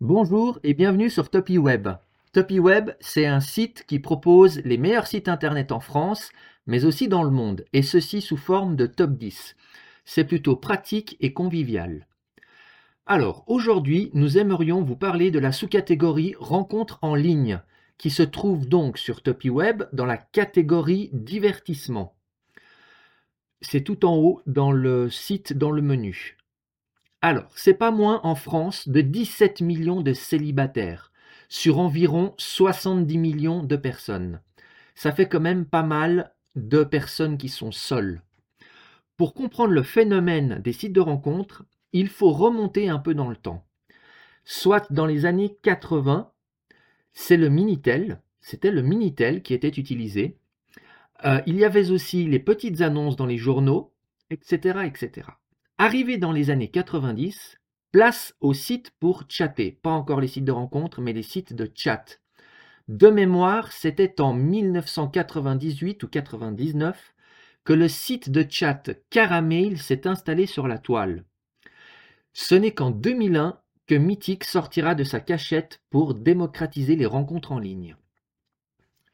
Bonjour 0.00 0.58
et 0.62 0.72
bienvenue 0.72 1.10
sur 1.10 1.28
TopyWeb. 1.28 1.88
TopyWeb, 2.32 2.92
c'est 3.00 3.26
un 3.26 3.40
site 3.40 3.84
qui 3.86 3.98
propose 3.98 4.60
les 4.64 4.78
meilleurs 4.78 5.06
sites 5.06 5.28
internet 5.28 5.72
en 5.72 5.80
France, 5.80 6.30
mais 6.66 6.86
aussi 6.86 7.06
dans 7.06 7.22
le 7.22 7.28
monde, 7.28 7.66
et 7.74 7.82
ceci 7.82 8.22
sous 8.22 8.38
forme 8.38 8.76
de 8.76 8.86
top 8.86 9.18
10. 9.18 9.56
C'est 10.06 10.24
plutôt 10.24 10.56
pratique 10.56 11.18
et 11.20 11.34
convivial. 11.34 12.06
Alors, 13.04 13.44
aujourd'hui, 13.46 14.10
nous 14.14 14.38
aimerions 14.38 14.80
vous 14.82 14.96
parler 14.96 15.30
de 15.30 15.38
la 15.38 15.52
sous-catégorie 15.52 16.34
rencontres 16.40 16.98
en 17.02 17.14
ligne, 17.14 17.60
qui 17.98 18.08
se 18.08 18.22
trouve 18.22 18.66
donc 18.66 18.96
sur 18.96 19.22
TopyWeb 19.22 19.82
dans 19.92 20.06
la 20.06 20.16
catégorie 20.16 21.10
divertissement. 21.12 22.16
C'est 23.60 23.82
tout 23.82 24.06
en 24.06 24.16
haut 24.16 24.40
dans 24.46 24.72
le 24.72 25.10
site, 25.10 25.52
dans 25.52 25.70
le 25.70 25.82
menu. 25.82 26.38
Alors, 27.22 27.50
c'est 27.54 27.74
pas 27.74 27.90
moins 27.90 28.20
en 28.24 28.34
France 28.34 28.88
de 28.88 29.02
17 29.02 29.60
millions 29.60 30.00
de 30.00 30.14
célibataires 30.14 31.12
sur 31.50 31.78
environ 31.78 32.34
70 32.38 33.18
millions 33.18 33.62
de 33.62 33.76
personnes. 33.76 34.40
Ça 34.94 35.12
fait 35.12 35.28
quand 35.28 35.40
même 35.40 35.66
pas 35.66 35.82
mal 35.82 36.32
de 36.54 36.82
personnes 36.82 37.36
qui 37.36 37.50
sont 37.50 37.72
seules. 37.72 38.22
Pour 39.18 39.34
comprendre 39.34 39.74
le 39.74 39.82
phénomène 39.82 40.60
des 40.62 40.72
sites 40.72 40.94
de 40.94 41.00
rencontres, 41.00 41.64
il 41.92 42.08
faut 42.08 42.32
remonter 42.32 42.88
un 42.88 42.98
peu 42.98 43.14
dans 43.14 43.28
le 43.28 43.36
temps. 43.36 43.66
Soit 44.44 44.90
dans 44.90 45.06
les 45.06 45.26
années 45.26 45.58
80, 45.62 46.30
c'est 47.12 47.36
le 47.36 47.50
Minitel, 47.50 48.22
c'était 48.40 48.70
le 48.70 48.80
Minitel 48.80 49.42
qui 49.42 49.52
était 49.52 49.68
utilisé. 49.68 50.38
Euh, 51.26 51.42
il 51.44 51.56
y 51.56 51.66
avait 51.66 51.90
aussi 51.90 52.24
les 52.24 52.38
petites 52.38 52.80
annonces 52.80 53.16
dans 53.16 53.26
les 53.26 53.36
journaux, 53.36 53.92
etc., 54.30 54.80
etc. 54.86 55.26
Arrivé 55.82 56.18
dans 56.18 56.32
les 56.32 56.50
années 56.50 56.68
90, 56.68 57.58
place 57.90 58.34
aux 58.42 58.52
sites 58.52 58.90
pour 59.00 59.24
chatter. 59.30 59.72
Pas 59.82 59.88
encore 59.88 60.20
les 60.20 60.28
sites 60.28 60.44
de 60.44 60.52
rencontres, 60.52 61.00
mais 61.00 61.14
les 61.14 61.22
sites 61.22 61.54
de 61.54 61.70
chat. 61.74 62.20
De 62.88 63.08
mémoire, 63.08 63.72
c'était 63.72 64.20
en 64.20 64.34
1998 64.34 66.02
ou 66.02 66.08
99 66.08 67.14
que 67.64 67.72
le 67.72 67.88
site 67.88 68.28
de 68.28 68.44
chat 68.46 68.90
Caramel 69.08 69.78
s'est 69.78 70.06
installé 70.06 70.44
sur 70.44 70.68
la 70.68 70.76
toile. 70.76 71.24
Ce 72.34 72.54
n'est 72.54 72.74
qu'en 72.74 72.90
2001 72.90 73.58
que 73.86 73.94
Mythic 73.94 74.44
sortira 74.44 74.94
de 74.94 75.04
sa 75.04 75.20
cachette 75.20 75.80
pour 75.88 76.12
démocratiser 76.12 76.94
les 76.94 77.06
rencontres 77.06 77.52
en 77.52 77.58
ligne. 77.58 77.96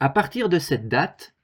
À 0.00 0.08
partir 0.08 0.48
de 0.48 0.58
cette 0.58 0.88
date, 0.88 1.34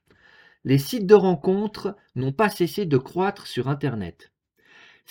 les 0.64 0.78
sites 0.78 1.06
de 1.06 1.14
rencontres 1.14 1.94
n'ont 2.14 2.32
pas 2.32 2.48
cessé 2.48 2.86
de 2.86 2.96
croître 2.96 3.46
sur 3.46 3.68
Internet. 3.68 4.32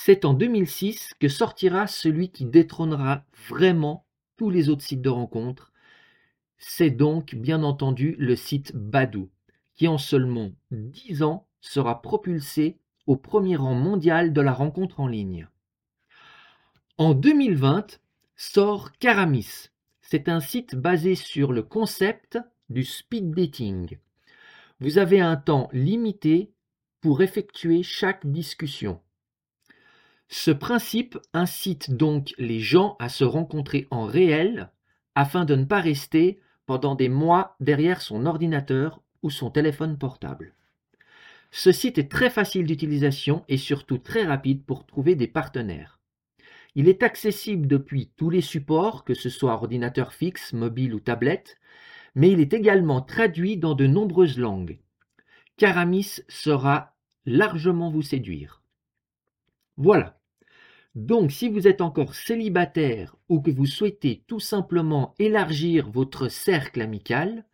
C'est 0.01 0.23
en 0.23 0.33
2006 0.33 1.13
que 1.19 1.27
sortira 1.27 1.85
celui 1.85 2.29
qui 2.29 2.45
détrônera 2.45 3.25
vraiment 3.49 4.05
tous 4.37 4.49
les 4.49 4.69
autres 4.69 4.81
sites 4.81 5.01
de 5.01 5.09
rencontres. 5.09 5.73
C'est 6.57 6.89
donc 6.89 7.35
bien 7.35 7.63
entendu 7.63 8.15
le 8.17 8.37
site 8.37 8.73
Badou, 8.73 9.29
qui 9.75 9.89
en 9.89 9.97
seulement 9.97 10.51
10 10.71 11.23
ans 11.23 11.47
sera 11.59 12.01
propulsé 12.01 12.77
au 13.07 13.17
premier 13.17 13.57
rang 13.57 13.73
mondial 13.73 14.31
de 14.31 14.39
la 14.39 14.53
rencontre 14.53 15.01
en 15.01 15.07
ligne. 15.07 15.49
En 16.97 17.13
2020 17.13 17.99
sort 18.37 18.93
Caramis. 18.99 19.67
C'est 19.99 20.29
un 20.29 20.39
site 20.39 20.75
basé 20.75 21.15
sur 21.15 21.51
le 21.51 21.61
concept 21.61 22.39
du 22.69 22.85
speed 22.85 23.31
dating. 23.31 23.97
Vous 24.79 24.97
avez 24.97 25.19
un 25.19 25.35
temps 25.35 25.67
limité 25.73 26.53
pour 27.01 27.21
effectuer 27.21 27.83
chaque 27.83 28.25
discussion. 28.25 29.01
Ce 30.31 30.51
principe 30.51 31.17
incite 31.33 31.91
donc 31.91 32.35
les 32.37 32.59
gens 32.59 32.95
à 32.99 33.09
se 33.09 33.23
rencontrer 33.23 33.87
en 33.89 34.05
réel 34.05 34.69
afin 35.15 35.43
de 35.43 35.55
ne 35.55 35.65
pas 35.65 35.81
rester 35.81 36.39
pendant 36.67 36.93
des 36.93 37.09
mois 37.09 37.55
derrière 37.59 37.99
son 37.99 38.27
ordinateur 38.27 39.01
ou 39.23 39.31
son 39.31 39.49
téléphone 39.49 39.97
portable. 39.97 40.53
Ce 41.49 41.71
site 41.71 41.97
est 41.97 42.11
très 42.11 42.29
facile 42.29 42.67
d'utilisation 42.67 43.43
et 43.47 43.57
surtout 43.57 43.97
très 43.97 44.23
rapide 44.23 44.63
pour 44.63 44.85
trouver 44.85 45.15
des 45.15 45.27
partenaires. 45.27 45.99
Il 46.75 46.87
est 46.87 47.01
accessible 47.01 47.65
depuis 47.65 48.11
tous 48.15 48.29
les 48.29 48.41
supports, 48.41 49.03
que 49.05 49.15
ce 49.15 49.29
soit 49.29 49.53
ordinateur 49.53 50.13
fixe, 50.13 50.53
mobile 50.53 50.93
ou 50.93 50.99
tablette, 50.99 51.57
mais 52.13 52.29
il 52.29 52.39
est 52.39 52.53
également 52.53 53.01
traduit 53.01 53.57
dans 53.57 53.73
de 53.73 53.87
nombreuses 53.87 54.37
langues. 54.37 54.77
Caramis 55.57 56.21
sera 56.29 56.93
largement 57.25 57.89
vous 57.89 58.03
séduire. 58.03 58.61
Voilà, 59.77 60.18
donc, 60.95 61.31
si 61.31 61.49
vous 61.49 61.67
êtes 61.67 61.81
encore 61.81 62.15
célibataire 62.15 63.15
ou 63.29 63.41
que 63.41 63.51
vous 63.51 63.67
souhaitez 63.67 64.23
tout 64.27 64.39
simplement 64.39 65.13
élargir 65.19 65.89
votre 65.91 66.29
cercle 66.29 66.81
amical, 66.81 67.45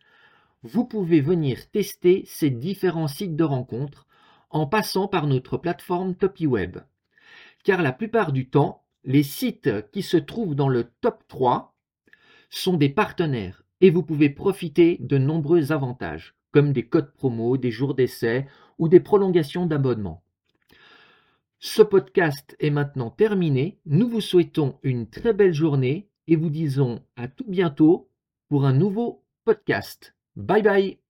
vous 0.62 0.86
pouvez 0.86 1.20
venir 1.20 1.70
tester 1.70 2.24
ces 2.26 2.48
différents 2.48 3.08
sites 3.08 3.36
de 3.36 3.44
rencontres 3.44 4.06
en 4.48 4.66
passant 4.66 5.06
par 5.06 5.26
notre 5.26 5.58
plateforme 5.58 6.14
TopyWeb. 6.14 6.78
Car 7.62 7.82
la 7.82 7.92
plupart 7.92 8.32
du 8.32 8.48
temps, 8.48 8.84
les 9.04 9.22
sites 9.22 9.90
qui 9.90 10.02
se 10.02 10.16
trouvent 10.16 10.54
dans 10.54 10.70
le 10.70 10.84
top 11.02 11.22
3 11.28 11.74
sont 12.48 12.78
des 12.78 12.88
partenaires 12.88 13.64
et 13.82 13.90
vous 13.90 14.02
pouvez 14.02 14.30
profiter 14.30 14.96
de 15.00 15.18
nombreux 15.18 15.72
avantages, 15.72 16.34
comme 16.52 16.72
des 16.72 16.86
codes 16.86 17.12
promo, 17.12 17.58
des 17.58 17.70
jours 17.70 17.94
d'essai 17.94 18.46
ou 18.78 18.88
des 18.88 19.00
prolongations 19.00 19.66
d'abonnement. 19.66 20.22
Ce 21.58 21.82
podcast 21.82 22.56
est 22.60 22.70
maintenant 22.70 23.10
terminé. 23.10 23.78
Nous 23.86 24.08
vous 24.08 24.20
souhaitons 24.20 24.78
une 24.82 25.08
très 25.08 25.32
belle 25.32 25.54
journée 25.54 26.08
et 26.26 26.36
vous 26.36 26.50
disons 26.50 27.02
à 27.16 27.28
tout 27.28 27.46
bientôt 27.48 28.10
pour 28.48 28.66
un 28.66 28.72
nouveau 28.72 29.24
podcast. 29.44 30.14
Bye 30.36 30.62
bye 30.62 31.05